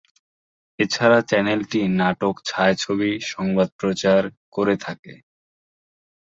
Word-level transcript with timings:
এছাড়া 0.79 1.19
চ্যানেলটি 1.21 1.79
নাটক, 1.99 2.35
ছায়াছবি, 2.45 3.11
সংবাদ 3.31 3.69
প্রচার 3.79 4.21
করে 4.51 4.75
থাকে। 4.77 5.13